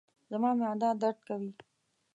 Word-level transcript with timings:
زما 0.29 0.51
معده 0.59 0.89
درد 1.01 1.17
کوي 1.27 1.51